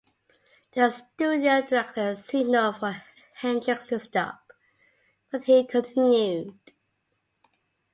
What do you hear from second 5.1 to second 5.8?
but he